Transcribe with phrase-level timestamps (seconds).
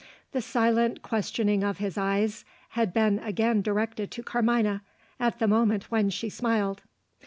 [0.31, 4.81] The silent questioning of his eyes had been again directed to Carmina,
[5.19, 6.81] at the moment when she smiled.